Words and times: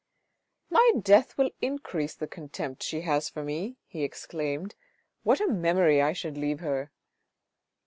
"My 0.71 0.93
death 0.99 1.37
will 1.37 1.51
increase 1.61 2.15
the 2.15 2.25
contempt 2.25 2.81
she 2.81 3.01
has 3.01 3.29
for 3.29 3.43
me," 3.43 3.77
he 3.85 4.01
exclaimed." 4.03 4.73
What 5.23 5.39
a 5.39 5.47
memory 5.47 6.01
I 6.01 6.11
should 6.11 6.39
leave 6.39 6.61
her." 6.61 6.89